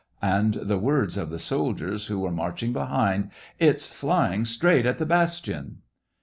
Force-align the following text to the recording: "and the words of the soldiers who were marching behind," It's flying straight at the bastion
"and 0.23 0.55
the 0.55 0.79
words 0.79 1.15
of 1.15 1.29
the 1.29 1.37
soldiers 1.37 2.07
who 2.07 2.17
were 2.19 2.31
marching 2.31 2.73
behind," 2.73 3.29
It's 3.69 3.85
flying 3.85 4.45
straight 4.45 4.87
at 4.87 4.97
the 4.97 5.05
bastion 5.05 5.83